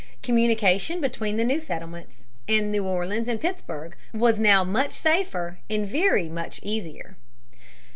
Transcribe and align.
Communication 0.23 0.99
between 0.99 1.37
the 1.37 1.43
new 1.43 1.59
settlements, 1.59 2.25
and 2.47 2.71
New 2.71 2.83
Orleans 2.85 3.27
and 3.27 3.39
Pittsburg, 3.39 3.95
was 4.15 4.39
now 4.39 4.63
much 4.63 4.93
safer 4.93 5.59
and 5.69 5.87
very 5.87 6.27
much 6.27 6.59
easier. 6.63 7.17